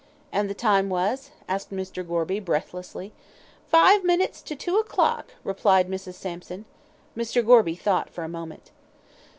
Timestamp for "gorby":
2.03-2.39, 7.45-7.75